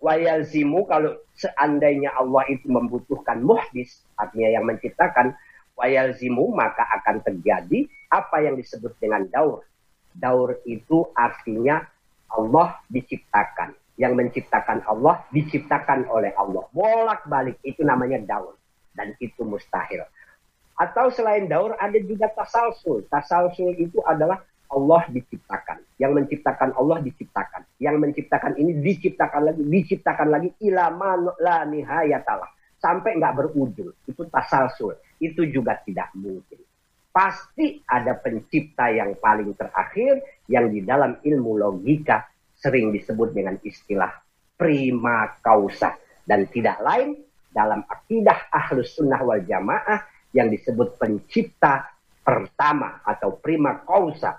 Wayalzimu 0.02 0.82
kalau 0.90 1.14
seandainya 1.38 2.10
Allah 2.18 2.42
itu 2.50 2.66
membutuhkan 2.66 3.38
muhdis, 3.38 4.02
artinya 4.18 4.50
yang 4.50 4.66
menciptakan, 4.66 5.34
wayalzimu 5.78 6.50
maka 6.50 6.82
akan 7.02 7.22
terjadi 7.22 7.86
apa 8.10 8.42
yang 8.42 8.58
disebut 8.58 8.98
dengan 8.98 9.30
daur. 9.30 9.62
Daur 10.10 10.58
itu 10.66 11.06
artinya 11.14 11.86
Allah 12.32 12.80
diciptakan. 12.88 13.76
Yang 14.00 14.12
menciptakan 14.16 14.82
Allah 14.88 15.22
diciptakan 15.30 16.08
oleh 16.08 16.32
Allah. 16.34 16.64
Bolak-balik 16.72 17.60
itu 17.62 17.84
namanya 17.84 18.18
daur. 18.24 18.56
Dan 18.96 19.12
itu 19.20 19.44
mustahil. 19.44 20.04
Atau 20.76 21.12
selain 21.12 21.46
daur 21.46 21.76
ada 21.76 21.96
juga 22.00 22.32
tasalsul. 22.32 23.04
Tasalsul 23.06 23.76
itu 23.76 24.00
adalah 24.02 24.40
Allah 24.72 25.04
diciptakan. 25.12 25.84
Yang 26.00 26.12
menciptakan 26.18 26.70
Allah 26.74 26.98
diciptakan. 27.04 27.62
Yang 27.76 27.96
menciptakan 28.00 28.52
ini 28.56 28.72
diciptakan 28.80 29.40
lagi, 29.52 29.62
diciptakan 29.68 30.28
lagi 30.32 30.48
ilama 30.64 31.36
la. 31.38 31.68
Sampai 32.80 33.20
nggak 33.20 33.34
berujung. 33.36 33.92
Itu 34.08 34.26
tasalsul. 34.26 34.96
Itu 35.20 35.46
juga 35.46 35.78
tidak 35.84 36.10
mungkin. 36.18 36.58
Pasti 37.12 37.84
ada 37.84 38.16
pencipta 38.16 38.88
yang 38.88 39.12
paling 39.20 39.52
terakhir 39.52 40.24
yang 40.52 40.68
di 40.68 40.84
dalam 40.84 41.16
ilmu 41.24 41.56
logika 41.56 42.28
sering 42.52 42.92
disebut 42.92 43.32
dengan 43.32 43.56
istilah 43.64 44.12
prima 44.60 45.40
causa. 45.40 45.96
Dan 46.22 46.46
tidak 46.52 46.78
lain 46.84 47.18
dalam 47.50 47.82
akidah 47.88 48.52
ahlus 48.52 48.94
sunnah 48.94 49.18
wal 49.24 49.40
jamaah 49.42 50.04
yang 50.36 50.52
disebut 50.52 51.00
pencipta 51.00 51.88
pertama 52.22 53.02
atau 53.02 53.34
prima 53.42 53.82
causa 53.82 54.38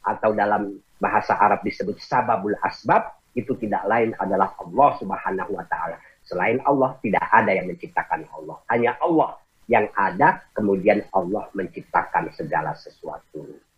atau 0.00 0.32
dalam 0.32 0.80
bahasa 0.96 1.36
Arab 1.36 1.60
disebut 1.60 2.00
sababul 2.00 2.56
asbab 2.64 3.20
itu 3.36 3.52
tidak 3.60 3.84
lain 3.84 4.16
adalah 4.16 4.56
Allah 4.58 4.90
Subhanahu 4.96 5.52
wa 5.54 5.64
taala. 5.68 6.00
Selain 6.24 6.58
Allah 6.64 6.96
tidak 7.04 7.22
ada 7.30 7.52
yang 7.52 7.68
menciptakan 7.68 8.24
Allah. 8.32 8.56
Hanya 8.72 8.96
Allah 8.98 9.36
yang 9.70 9.86
ada 9.94 10.42
kemudian 10.56 11.04
Allah 11.14 11.46
menciptakan 11.54 12.32
segala 12.34 12.74
sesuatu. 12.74 13.69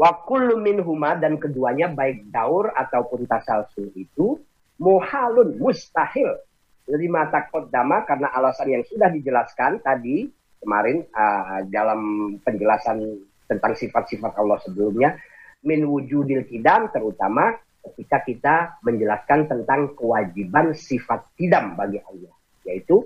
Wa 0.00 0.24
kullu 0.24 0.56
minhuma 0.56 1.12
dan 1.20 1.36
keduanya 1.36 1.92
baik 1.92 2.32
daur 2.32 2.72
ataupun 2.72 3.28
tasalsul 3.28 3.92
itu 3.92 4.40
muhalun 4.80 5.60
mustahil. 5.60 6.40
Lima 6.88 7.28
takodama 7.28 8.08
karena 8.08 8.32
alasan 8.32 8.80
yang 8.80 8.84
sudah 8.88 9.12
dijelaskan 9.12 9.84
tadi 9.84 10.24
kemarin 10.56 11.04
uh, 11.12 11.68
dalam 11.68 12.00
penjelasan 12.40 13.20
tentang 13.44 13.76
sifat-sifat 13.76 14.40
Allah 14.40 14.56
sebelumnya 14.64 15.20
min 15.68 15.84
wujudil 15.84 16.48
kidam 16.48 16.88
terutama 16.88 17.60
ketika 17.84 18.18
kita 18.24 18.54
menjelaskan 18.80 19.52
tentang 19.52 19.92
kewajiban 19.92 20.72
sifat 20.72 21.28
kidam 21.36 21.76
bagi 21.76 22.00
Allah 22.00 22.32
yaitu 22.64 23.04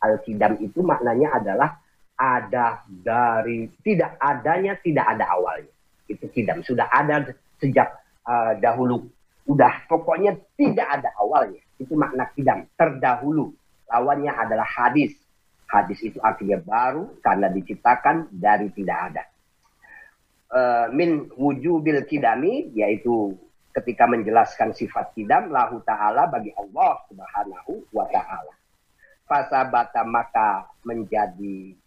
al 0.00 0.16
kidam 0.24 0.56
itu 0.60 0.80
maknanya 0.80 1.36
adalah 1.36 1.70
ada 2.16 2.84
dari 2.88 3.68
tidak 3.84 4.16
adanya 4.20 4.76
tidak 4.80 5.04
ada 5.16 5.24
awalnya 5.36 5.72
itu 6.10 6.26
kidam 6.34 6.66
sudah 6.66 6.90
ada 6.90 7.30
sejak 7.62 7.88
uh, 8.26 8.58
dahulu. 8.58 9.06
Udah 9.46 9.86
pokoknya 9.86 10.34
tidak 10.58 11.00
ada 11.00 11.10
awalnya. 11.18 11.62
Itu 11.78 11.94
makna 11.94 12.28
kidam 12.34 12.66
terdahulu. 12.74 13.54
Lawannya 13.86 14.30
adalah 14.34 14.66
hadis. 14.66 15.14
Hadis 15.70 16.02
itu 16.02 16.18
artinya 16.18 16.58
baru 16.58 17.14
karena 17.22 17.46
diciptakan 17.46 18.26
dari 18.34 18.74
tidak 18.74 18.98
ada. 19.10 19.22
Uh, 20.50 20.86
min 20.90 21.30
wujubil 21.38 22.02
kidami 22.10 22.74
yaitu 22.74 23.38
ketika 23.70 24.10
menjelaskan 24.10 24.74
sifat 24.74 25.14
kidam 25.14 25.54
lahu 25.54 25.78
ta'ala 25.86 26.26
bagi 26.26 26.50
Allah 26.58 26.98
subhanahu 27.06 27.86
wa 27.94 28.02
ta'ala. 28.10 28.54
Fasabata 29.30 30.02
maka 30.02 30.66
menjadi 30.82 31.78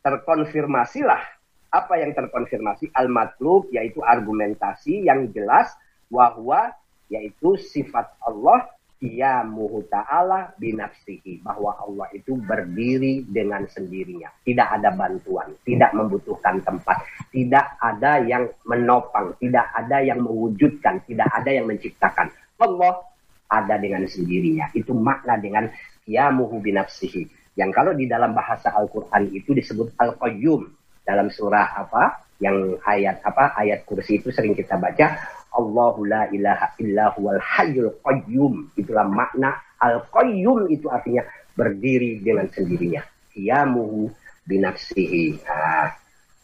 terkonfirmasilah 0.00 1.35
apa 1.76 2.00
yang 2.00 2.16
terkonfirmasi? 2.16 2.88
Al-matlub 2.96 3.68
yaitu 3.68 4.00
argumentasi 4.00 5.04
yang 5.04 5.28
jelas 5.36 5.76
bahwa 6.08 6.72
yaitu 7.12 7.60
sifat 7.60 8.16
Allah 8.24 8.66
qiyamuhu 8.96 9.84
ta'ala 9.92 10.56
binafsihi. 10.56 11.44
Bahwa 11.44 11.76
Allah 11.76 12.08
itu 12.16 12.40
berdiri 12.40 13.28
dengan 13.28 13.68
sendirinya. 13.68 14.32
Tidak 14.40 14.68
ada 14.80 14.90
bantuan 14.96 15.52
tidak 15.68 15.92
membutuhkan 15.92 16.64
tempat. 16.64 17.04
Tidak 17.28 17.66
ada 17.76 18.24
yang 18.24 18.48
menopang 18.64 19.36
tidak 19.36 19.68
ada 19.76 20.00
yang 20.00 20.24
mewujudkan 20.24 21.04
tidak 21.04 21.28
ada 21.28 21.50
yang 21.52 21.68
menciptakan. 21.68 22.32
Allah 22.56 23.04
ada 23.52 23.76
dengan 23.76 24.08
sendirinya. 24.08 24.72
Itu 24.72 24.96
makna 24.96 25.36
dengan 25.36 25.68
qiyamuhu 26.08 26.58
binafsihi. 26.64 27.46
Yang 27.56 27.70
kalau 27.72 27.92
di 27.96 28.04
dalam 28.04 28.36
bahasa 28.36 28.68
Al-Qur'an 28.68 29.32
itu 29.32 29.56
disebut 29.56 29.96
al-qayyum 29.96 30.68
dalam 31.06 31.30
surah 31.30 31.78
apa 31.86 32.26
yang 32.42 32.76
ayat 32.84 33.22
apa 33.24 33.56
ayat 33.56 33.86
kursi 33.88 34.20
itu 34.20 34.28
sering 34.28 34.52
kita 34.52 34.76
baca 34.76 35.16
Allahu 35.56 36.04
la 36.04 36.28
ilaha 36.28 36.76
illa 36.76 37.08
huwal 37.16 37.40
hayyul 37.40 37.96
qayyum. 38.04 38.68
Itulah 38.76 39.08
makna 39.08 39.56
al-qayyum 39.80 40.68
itu 40.68 40.92
artinya 40.92 41.24
berdiri 41.56 42.20
dengan 42.20 42.44
sendirinya. 42.52 43.00
Qiyamuhu 43.32 44.12
binafsihi. 44.44 45.40
Nah, 45.48 45.96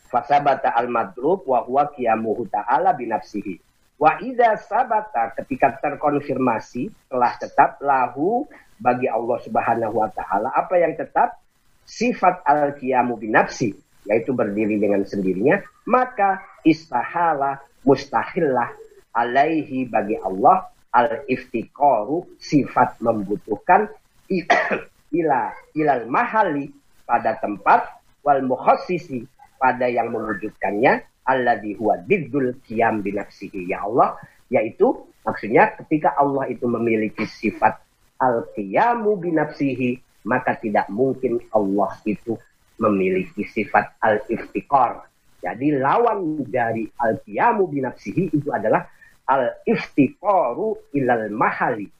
fasabata 0.08 0.72
al-madrub 0.72 1.44
wa 1.44 1.60
huwa 1.68 1.92
qiyamuhu 1.92 2.48
ta'ala 2.48 2.96
binafsihi. 2.96 3.60
Wa 4.00 4.16
idza 4.24 4.56
sabata 4.64 5.36
ketika 5.44 5.76
terkonfirmasi 5.78 7.12
telah 7.12 7.36
tetap 7.36 7.78
lahu 7.84 8.48
bagi 8.82 9.06
Allah 9.06 9.38
Subhanahu 9.46 9.94
wa 9.94 10.10
taala 10.10 10.50
apa 10.50 10.74
yang 10.74 10.98
tetap 10.98 11.38
sifat 11.86 12.42
al-qiyamu 12.42 13.14
binafsi 13.14 13.78
yaitu 14.06 14.34
berdiri 14.34 14.78
dengan 14.78 15.06
sendirinya 15.06 15.62
maka 15.86 16.42
istahala 16.66 17.62
mustahillah 17.86 18.70
alaihi 19.14 19.86
bagi 19.86 20.18
Allah 20.18 20.70
al 20.92 21.24
iftikoru 21.26 22.26
sifat 22.38 22.98
membutuhkan 23.00 23.88
ila 25.18 25.40
ilal 25.76 26.04
mahali 26.08 26.72
pada 27.04 27.36
tempat 27.38 28.00
wal 28.24 28.40
mukhassisi 28.44 29.26
pada 29.60 29.86
yang 29.86 30.10
mewujudkannya 30.10 31.04
alladhi 31.28 31.78
huwa 31.78 32.00
diddul 32.02 32.56
qiyam 32.66 33.04
ya 33.06 33.78
Allah 33.86 34.18
yaitu 34.50 35.06
maksudnya 35.22 35.74
ketika 35.78 36.12
Allah 36.18 36.50
itu 36.50 36.66
memiliki 36.66 37.24
sifat 37.28 37.78
al 38.18 38.46
qiyamu 38.54 39.18
binafsihi 39.18 40.02
maka 40.26 40.54
tidak 40.58 40.86
mungkin 40.90 41.42
Allah 41.50 41.94
itu 42.06 42.38
memiliki 42.80 43.44
sifat 43.48 43.96
al 44.00 44.22
iftikor 44.30 45.04
jadi 45.42 45.82
lawan 45.82 46.46
dari 46.46 46.86
al 47.02 47.18
qiyamu 47.26 47.66
binafsihi 47.66 48.30
itu 48.30 48.48
adalah 48.54 48.86
al-iftiqaru 49.26 50.94
ilal 50.94 51.26
mahali. 51.34 51.90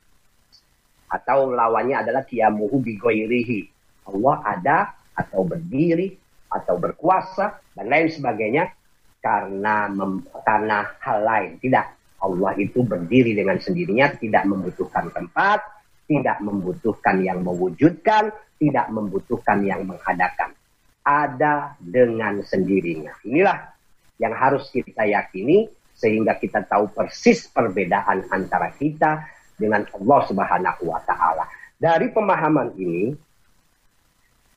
Atau 1.13 1.53
lawannya 1.53 2.01
adalah 2.07 2.23
kiamuhu 2.25 2.81
bigoirihi. 2.81 3.69
Allah 4.09 4.37
ada 4.47 4.79
atau 5.13 5.45
berdiri 5.45 6.17
atau 6.49 6.81
berkuasa 6.81 7.61
dan 7.77 7.87
lain 7.89 8.09
sebagainya 8.09 8.73
karena 9.21 9.91
mem, 9.93 10.25
karena 10.47 10.89
hal 11.03 11.19
lain. 11.23 11.51
Tidak. 11.61 11.87
Allah 12.23 12.55
itu 12.55 12.87
berdiri 12.87 13.35
dengan 13.35 13.59
sendirinya, 13.59 14.15
tidak 14.15 14.47
membutuhkan 14.47 15.11
tempat, 15.11 15.59
tidak 16.07 16.39
membutuhkan 16.39 17.19
yang 17.19 17.43
mewujudkan, 17.43 18.31
tidak 18.63 18.87
membutuhkan 18.95 19.59
yang 19.67 19.83
mengadakan. 19.83 20.55
Ada 21.03 21.75
dengan 21.83 22.41
sendirinya. 22.47 23.11
Inilah 23.27 23.59
yang 24.23 24.35
harus 24.39 24.71
kita 24.71 25.03
yakini 25.03 25.67
sehingga 25.99 26.39
kita 26.39 26.63
tahu 26.67 26.91
persis 26.95 27.51
perbedaan 27.51 28.27
antara 28.31 28.71
kita 28.75 29.27
dengan 29.59 29.87
Allah 29.95 30.21
Subhanahu 30.31 30.83
wa 30.87 31.03
taala. 31.03 31.47
Dari 31.79 32.11
pemahaman 32.15 32.79
ini 32.79 33.15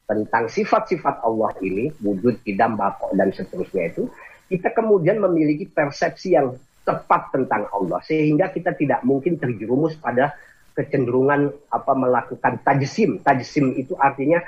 tentang 0.05 0.45
sifat-sifat 0.45 1.25
Allah 1.25 1.49
ini, 1.65 1.89
wujud, 1.97 2.45
idam, 2.45 2.77
bakok 2.77 3.13
dan 3.17 3.33
seterusnya 3.33 3.89
itu, 3.89 4.05
kita 4.49 4.69
kemudian 4.73 5.17
memiliki 5.17 5.65
persepsi 5.65 6.37
yang 6.37 6.53
tepat 6.85 7.33
tentang 7.33 7.65
Allah 7.73 7.97
sehingga 8.05 8.53
kita 8.53 8.77
tidak 8.77 9.01
mungkin 9.01 9.41
terjerumus 9.41 9.97
pada 9.97 10.37
kecenderungan 10.77 11.49
apa 11.73 11.93
melakukan 11.97 12.61
tajsim. 12.61 13.17
Tajsim 13.25 13.73
itu 13.73 13.97
artinya 13.97 14.45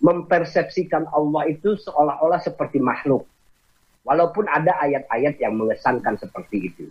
mempersepsikan 0.00 1.08
Allah 1.10 1.48
itu 1.48 1.76
seolah-olah 1.80 2.40
seperti 2.40 2.78
makhluk 2.80 3.24
Walaupun 4.06 4.46
ada 4.46 4.78
ayat-ayat 4.86 5.42
yang 5.42 5.58
mengesankan 5.58 6.14
seperti 6.14 6.70
itu. 6.70 6.86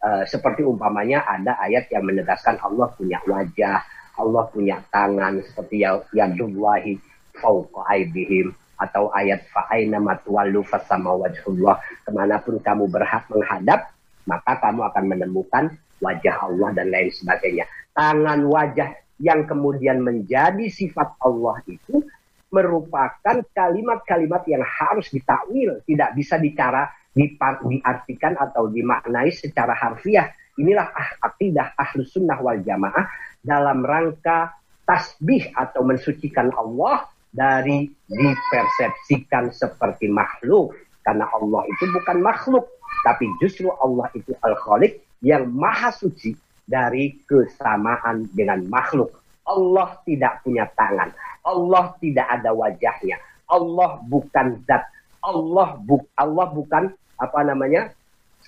Uh, 0.00 0.22
seperti 0.22 0.62
umpamanya 0.62 1.26
ada 1.26 1.58
ayat 1.58 1.90
yang 1.90 2.06
menegaskan 2.06 2.62
Allah 2.62 2.86
punya 2.94 3.18
wajah, 3.26 3.82
Allah 4.14 4.44
punya 4.54 4.78
tangan 4.94 5.42
seperti 5.42 5.82
ya 5.82 5.98
yadullahi 6.14 6.96
fauqa 7.36 7.84
aidihim 7.90 8.54
atau 8.80 9.10
ayat 9.12 9.44
fa'aina 9.50 9.98
matwallu 10.00 10.64
fasama 10.64 11.12
wajhullah 11.20 11.76
ke 12.06 12.10
mana 12.14 12.40
pun 12.40 12.56
kamu 12.62 12.88
berhak 12.88 13.28
menghadap 13.28 13.92
maka 14.24 14.56
kamu 14.62 14.88
akan 14.88 15.04
menemukan 15.10 15.64
wajah 16.00 16.48
Allah 16.48 16.70
dan 16.70 16.94
lain 16.94 17.10
sebagainya. 17.10 17.66
Tangan 17.98 18.46
wajah 18.46 18.94
yang 19.18 19.44
kemudian 19.44 20.00
menjadi 20.00 20.70
sifat 20.70 21.18
Allah 21.18 21.58
itu 21.66 22.06
merupakan 22.50 23.36
kalimat-kalimat 23.54 24.42
yang 24.50 24.62
harus 24.66 25.08
ditakwil, 25.10 25.80
tidak 25.86 26.10
bisa 26.18 26.36
dicara 26.36 26.90
diartikan 27.14 28.38
atau 28.38 28.70
dimaknai 28.70 29.30
secara 29.34 29.74
harfiah. 29.74 30.30
Inilah 30.58 30.86
ah, 30.92 31.10
akidah 31.30 31.74
ahlus 31.78 32.14
sunnah 32.14 32.38
wal 32.42 32.60
jamaah 32.60 33.06
dalam 33.40 33.82
rangka 33.86 34.52
tasbih 34.84 35.50
atau 35.54 35.86
mensucikan 35.86 36.50
Allah 36.58 37.06
dari 37.30 37.86
dipersepsikan 38.10 39.54
seperti 39.54 40.10
makhluk. 40.10 40.74
Karena 41.00 41.30
Allah 41.32 41.64
itu 41.70 41.88
bukan 41.96 42.18
makhluk, 42.20 42.68
tapi 43.06 43.24
justru 43.40 43.72
Allah 43.80 44.10
itu 44.12 44.36
al-khaliq 44.44 45.00
yang 45.24 45.48
maha 45.48 45.94
suci 45.94 46.36
dari 46.68 47.16
kesamaan 47.24 48.28
dengan 48.36 48.62
makhluk. 48.68 49.19
Allah 49.50 49.98
tidak 50.06 50.46
punya 50.46 50.70
tangan. 50.78 51.10
Allah 51.42 51.90
tidak 51.98 52.26
ada 52.30 52.54
wajahnya. 52.54 53.18
Allah 53.50 53.98
bukan 54.06 54.62
zat. 54.70 54.86
Allah 55.20 55.76
bu 55.82 55.98
Allah 56.14 56.46
bukan 56.54 56.94
apa 57.18 57.40
namanya? 57.42 57.90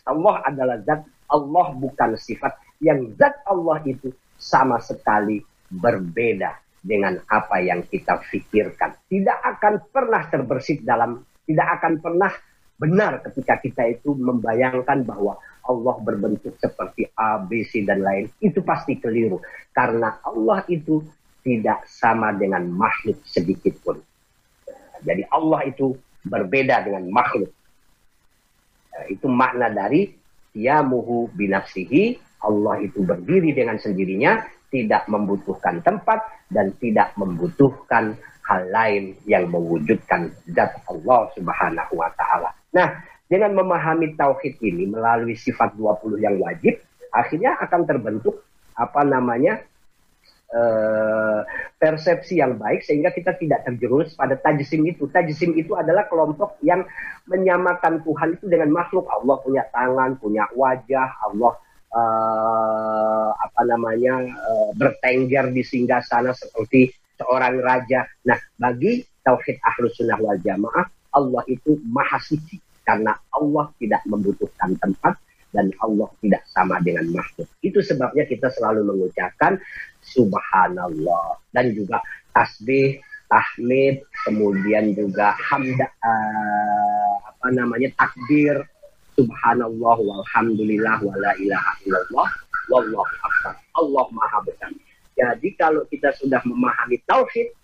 Allah 0.06 0.47
adalah 0.47 0.78
zat. 0.87 1.02
Allah 1.26 1.66
bukan 1.75 2.14
sifat. 2.14 2.54
Yang 2.78 3.18
zat 3.18 3.35
Allah 3.50 3.82
itu 3.82 4.14
sama 4.38 4.78
sekali 4.78 5.42
berbeda 5.75 6.54
dengan 6.82 7.18
apa 7.30 7.59
yang 7.62 7.82
kita 7.87 8.23
pikirkan. 8.30 8.94
Tidak 9.11 9.38
akan 9.59 9.90
pernah 9.90 10.23
terbersit 10.30 10.82
dalam, 10.87 11.23
tidak 11.47 11.78
akan 11.78 12.02
pernah 12.02 12.32
benar 12.78 13.23
ketika 13.23 13.62
kita 13.62 13.82
itu 13.94 14.11
membayangkan 14.18 15.06
bahwa 15.06 15.38
Allah 15.62 15.95
berbentuk 16.02 16.59
seperti 16.59 17.07
A, 17.14 17.38
B, 17.38 17.62
C, 17.62 17.87
dan 17.87 18.02
lain. 18.02 18.26
Itu 18.42 18.66
pasti 18.66 18.99
keliru. 18.99 19.38
Karena 19.71 20.19
Allah 20.26 20.66
itu 20.66 21.02
tidak 21.42 21.87
sama 21.87 22.35
dengan 22.35 22.66
makhluk 22.71 23.19
sedikit 23.26 23.75
pun. 23.83 23.99
Jadi 25.02 25.26
Allah 25.31 25.66
itu 25.66 25.95
berbeda 26.23 26.87
dengan 26.87 27.07
makhluk. 27.11 27.50
Eh, 28.95 29.19
itu 29.19 29.26
makna 29.26 29.71
dari 29.71 30.07
muhu 30.87 31.31
binafsihi. 31.33 32.31
Allah 32.42 32.83
itu 32.83 33.07
berdiri 33.07 33.54
dengan 33.54 33.78
sendirinya, 33.78 34.42
tidak 34.71 35.07
membutuhkan 35.07 35.78
tempat 35.83 36.26
dan 36.50 36.75
tidak 36.83 37.14
membutuhkan 37.14 38.19
hal 38.42 38.62
lain 38.75 39.14
yang 39.31 39.47
mewujudkan 39.47 40.35
zat 40.50 40.75
Allah 40.90 41.31
Subhanahu 41.38 41.95
wa 41.95 42.11
taala. 42.19 42.50
Nah, 42.75 42.90
dengan 43.33 43.57
memahami 43.57 44.12
tauhid 44.12 44.61
ini 44.61 44.93
melalui 44.93 45.33
sifat 45.33 45.73
20 45.81 46.21
yang 46.21 46.37
wajib, 46.37 46.77
akhirnya 47.09 47.57
akan 47.65 47.89
terbentuk 47.89 48.45
apa 48.77 49.09
namanya 49.09 49.65
uh, 50.53 51.41
persepsi 51.81 52.45
yang 52.45 52.61
baik 52.61 52.85
sehingga 52.85 53.09
kita 53.09 53.33
tidak 53.41 53.65
terjerumus 53.65 54.12
pada 54.12 54.37
tajsim 54.37 54.85
itu. 54.85 55.09
Tajsim 55.09 55.57
itu 55.57 55.73
adalah 55.73 56.05
kelompok 56.12 56.61
yang 56.61 56.85
menyamakan 57.25 58.05
Tuhan 58.05 58.37
itu 58.37 58.53
dengan 58.53 58.69
makhluk. 58.77 59.09
Allah 59.09 59.41
punya 59.41 59.65
tangan, 59.73 60.21
punya 60.21 60.45
wajah, 60.53 61.09
Allah 61.25 61.57
uh, 61.89 63.29
apa 63.33 63.62
namanya 63.65 64.29
uh, 64.29 64.77
bertengger 64.77 65.49
di 65.57 65.65
singgah 65.65 66.05
sana 66.05 66.37
seperti 66.37 66.93
seorang 67.17 67.65
raja. 67.65 68.04
Nah, 68.28 68.37
bagi 68.61 69.00
tauhid 69.25 69.56
ahlus 69.65 69.97
sunnah 69.97 70.21
wal 70.21 70.37
jamaah, 70.37 70.85
Allah 71.17 71.43
itu 71.49 71.80
maha 71.89 72.21
suci 72.21 72.72
karena 72.93 73.17
Allah 73.33 73.73
tidak 73.81 74.05
membutuhkan 74.05 74.76
tempat 74.76 75.17
dan 75.57 75.73
Allah 75.81 76.13
tidak 76.21 76.45
sama 76.52 76.76
dengan 76.85 77.09
makhluk. 77.09 77.49
Itu 77.65 77.81
sebabnya 77.81 78.28
kita 78.28 78.52
selalu 78.52 78.85
mengucapkan 78.85 79.57
subhanallah 80.05 81.41
dan 81.57 81.73
juga 81.73 82.05
tasbih, 82.37 83.00
tahmid, 83.33 84.05
kemudian 84.28 84.93
juga 84.93 85.33
hamda 85.41 85.89
uh, 86.05 87.17
apa 87.33 87.49
namanya 87.49 87.89
takbir, 87.97 88.61
subhanallah 89.17 89.97
walhamdulillah 89.97 91.00
wala 91.00 91.33
ilaha 91.41 91.73
illallah 91.89 92.28
wallahu 92.69 93.09
akbar. 93.25 93.57
Allah 93.73 94.05
Maha 94.13 94.39
Besar. 94.45 94.69
Jadi 95.17 95.49
kalau 95.57 95.89
kita 95.89 96.13
sudah 96.21 96.45
memahami 96.45 97.00
tauhid, 97.09 97.57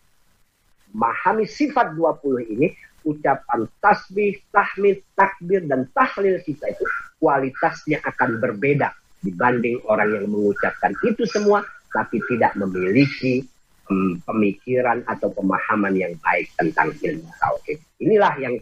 memahami 0.92 1.44
sifat 1.44 1.94
20 1.96 2.55
ini, 2.55 2.68
ucapan 3.05 3.64
tasbih, 3.81 4.37
tahmid, 4.53 5.01
takbir, 5.16 5.64
dan 5.64 5.88
tahlil 5.96 6.40
kita 6.44 6.68
itu 6.68 6.85
kualitasnya 7.18 7.98
akan 8.05 8.38
berbeda 8.38 8.94
dibanding 9.18 9.83
orang 9.90 10.14
yang 10.14 10.27
mengucapkan 10.31 10.94
itu 11.03 11.27
semua 11.27 11.66
tapi 11.90 12.22
tidak 12.31 12.55
memiliki 12.55 13.42
um, 13.90 14.20
pemikiran 14.22 15.03
atau 15.09 15.33
pemahaman 15.33 15.96
yang 15.96 16.14
baik 16.20 16.53
tentang 16.55 16.92
ilmu 16.94 17.27
tauhid. 17.40 17.79
Inilah 17.98 18.35
yang 18.38 18.55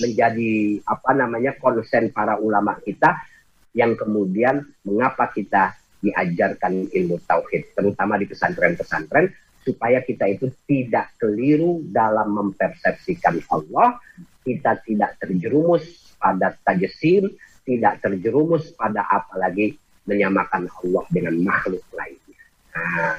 menjadi 0.00 0.82
apa 0.84 1.10
namanya 1.16 1.56
konsen 1.56 2.12
para 2.12 2.36
ulama 2.36 2.76
kita 2.84 3.24
yang 3.72 3.96
kemudian 3.96 4.60
mengapa 4.84 5.32
kita 5.32 5.72
diajarkan 6.02 6.92
ilmu 6.92 7.16
tauhid 7.24 7.72
terutama 7.72 8.18
di 8.20 8.26
pesantren-pesantren 8.28 9.32
supaya 9.62 10.02
kita 10.02 10.26
itu 10.26 10.50
tidak 10.66 11.14
keliru 11.18 11.82
dalam 11.90 12.34
mempersepsikan 12.34 13.38
Allah, 13.50 13.98
kita 14.42 14.82
tidak 14.82 15.18
terjerumus 15.22 16.14
pada 16.18 16.54
tajesim, 16.66 17.30
tidak 17.62 18.02
terjerumus 18.02 18.74
pada 18.74 19.06
apalagi 19.06 19.78
menyamakan 20.06 20.66
Allah 20.66 21.04
dengan 21.14 21.38
makhluk 21.46 21.82
lainnya. 21.94 22.42
Nah, 22.74 23.14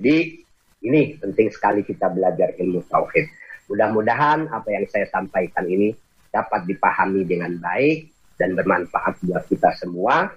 jadi 0.00 0.40
ini 0.82 1.20
penting 1.20 1.48
sekali 1.52 1.84
kita 1.84 2.08
belajar 2.08 2.56
ilmu 2.56 2.82
tauhid. 2.88 3.28
Mudah-mudahan 3.68 4.48
apa 4.48 4.68
yang 4.72 4.88
saya 4.88 5.06
sampaikan 5.12 5.68
ini 5.68 5.92
dapat 6.32 6.64
dipahami 6.64 7.28
dengan 7.28 7.52
baik 7.60 8.08
dan 8.40 8.56
bermanfaat 8.56 9.20
buat 9.22 9.44
kita 9.46 9.76
semua 9.76 10.32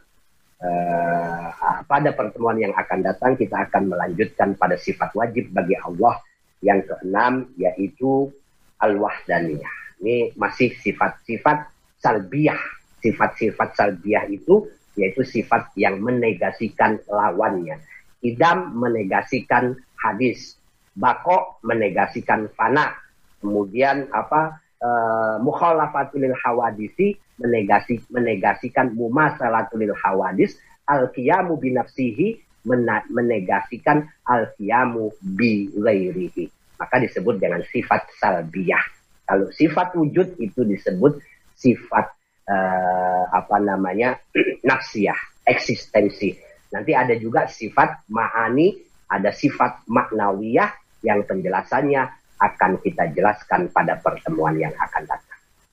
uh, 0.61 1.83
pada 1.85 2.09
pertemuan 2.15 2.57
yang 2.59 2.73
akan 2.75 3.03
datang 3.03 3.35
kita 3.35 3.67
akan 3.69 3.91
melanjutkan 3.91 4.55
pada 4.55 4.79
sifat 4.79 5.11
wajib 5.15 5.51
bagi 5.51 5.75
Allah 5.79 6.19
yang 6.63 6.81
keenam 6.83 7.51
yaitu 7.59 8.31
al-wahdaniyah. 8.79 9.73
Ini 10.01 10.35
masih 10.35 10.75
sifat-sifat 10.75 11.71
salbiah. 11.99 12.59
Sifat-sifat 12.99 13.69
salbiah 13.77 14.25
itu 14.27 14.65
yaitu 14.95 15.21
sifat 15.27 15.71
yang 15.75 15.99
menegasikan 15.99 16.99
lawannya. 17.05 17.79
Idam 18.23 18.73
menegasikan 18.73 19.77
hadis, 19.99 20.57
bako 20.97 21.61
menegasikan 21.61 22.49
fana. 22.55 22.95
Kemudian 23.43 24.09
apa? 24.09 24.63
Uh, 24.75 25.39
mukhalafatul 25.41 26.29
hawadisi 26.45 27.15
menegasi 27.41 27.99
menegasikan 28.11 28.95
mumasalatul 28.95 29.91
hawadis 29.95 30.55
al-qiyamu 30.87 31.59
binafsihi 31.59 32.39
menegasikan 33.11 34.09
al-qiyamu 34.25 35.13
bi 35.21 35.69
ghairihi 35.75 36.49
maka 36.75 36.99
disebut 36.99 37.39
dengan 37.39 37.63
sifat 37.71 38.03
salbiyah. 38.19 38.83
Kalau 39.25 39.49
sifat 39.49 39.95
wujud 39.95 40.37
itu 40.37 40.61
disebut 40.67 41.17
sifat 41.55 42.05
uh, 42.45 43.23
apa 43.31 43.57
namanya 43.63 44.19
nafsiyah 44.67 45.17
eksistensi. 45.47 46.35
Nanti 46.75 46.91
ada 46.91 47.15
juga 47.15 47.47
sifat 47.47 48.05
ma'ani 48.11 48.75
ada 49.09 49.31
sifat 49.31 49.85
maknawiyah 49.87 50.69
yang 51.05 51.21
penjelasannya 51.23 52.01
akan 52.41 52.71
kita 52.83 53.15
jelaskan 53.15 53.71
pada 53.71 53.95
pertemuan 54.01 54.57
yang 54.59 54.73
akan 54.75 55.07
datang 55.07 55.24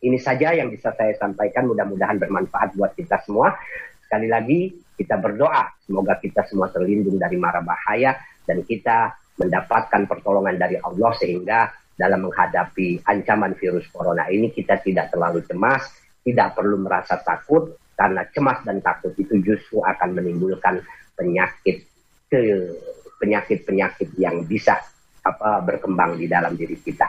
ini 0.02 0.18
saja 0.18 0.50
yang 0.50 0.68
bisa 0.68 0.90
saya 0.98 1.14
sampaikan. 1.14 1.70
Mudah-mudahan 1.70 2.18
bermanfaat 2.18 2.74
buat 2.74 2.92
kita 2.98 3.22
semua. 3.22 3.54
Sekali 4.04 4.28
lagi 4.28 4.74
kita 4.98 5.16
berdoa 5.16 5.72
semoga 5.86 6.20
kita 6.20 6.44
semua 6.44 6.68
terlindung 6.68 7.16
dari 7.16 7.40
mara 7.40 7.64
bahaya 7.64 8.18
dan 8.44 8.60
kita 8.66 9.14
mendapatkan 9.40 10.04
pertolongan 10.04 10.60
dari 10.60 10.76
Allah 10.76 11.16
sehingga 11.16 11.72
dalam 11.96 12.28
menghadapi 12.28 13.06
ancaman 13.08 13.56
virus 13.56 13.88
corona 13.88 14.28
ini 14.28 14.52
kita 14.52 14.82
tidak 14.84 15.08
terlalu 15.14 15.40
cemas, 15.48 15.88
tidak 16.20 16.52
perlu 16.52 16.76
merasa 16.82 17.16
takut 17.24 17.72
karena 17.96 18.26
cemas 18.34 18.60
dan 18.66 18.84
takut 18.84 19.16
itu 19.16 19.38
justru 19.40 19.80
akan 19.80 20.18
menimbulkan 20.18 20.82
penyakit 21.16 21.86
ke 22.28 22.40
penyakit-penyakit 23.22 24.18
yang 24.18 24.42
bisa 24.44 24.76
apa 25.22 25.62
berkembang 25.62 26.18
di 26.18 26.26
dalam 26.26 26.58
diri 26.58 26.74
kita. 26.74 27.06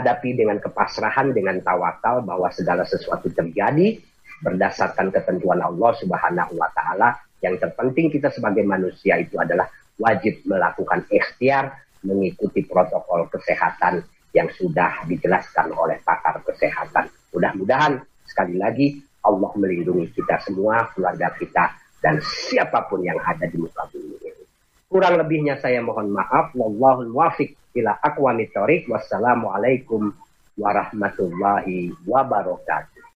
Hadapi 0.00 0.36
dengan 0.36 0.60
kepasrahan, 0.60 1.32
dengan 1.32 1.60
tawakal 1.64 2.20
bahwa 2.22 2.52
segala 2.52 2.84
sesuatu 2.84 3.32
terjadi 3.32 3.96
berdasarkan 4.44 5.08
ketentuan 5.12 5.64
Allah 5.64 5.92
Subhanahu 5.96 6.54
wa 6.60 6.68
taala. 6.76 7.16
Yang 7.40 7.68
terpenting 7.68 8.08
kita 8.08 8.32
sebagai 8.32 8.64
manusia 8.64 9.20
itu 9.20 9.36
adalah 9.36 9.68
wajib 10.00 10.40
melakukan 10.48 11.04
ikhtiar 11.08 11.72
mengikuti 12.04 12.64
protokol 12.64 13.28
kesehatan 13.28 14.04
yang 14.36 14.48
sudah 14.52 15.04
dijelaskan 15.08 15.72
oleh 15.72 16.00
pakar 16.04 16.40
kesehatan. 16.44 17.08
Mudah-mudahan 17.32 18.00
sekali 18.28 18.56
lagi 18.60 19.00
Allah 19.24 19.52
melindungi 19.56 20.12
kita 20.12 20.38
semua, 20.44 20.86
keluarga 20.92 21.32
kita, 21.34 21.72
dan 21.98 22.20
siapa 22.22 22.86
pun 22.86 23.02
yang 23.02 23.18
ada 23.24 23.48
di 23.48 23.58
muka 23.58 23.88
bumi. 23.90 24.25
Kurang 24.86 25.18
lebihnya 25.18 25.58
saya 25.58 25.82
mohon 25.82 26.14
maaf. 26.14 26.54
Wallahul 26.54 27.10
muwafiq 27.10 27.54
ila 27.74 27.98
aqwamit 28.00 28.54
thoriq. 28.54 28.86
Wassalamualaikum 28.86 30.14
warahmatullahi 30.56 31.92
wabarakatuh. 32.06 32.95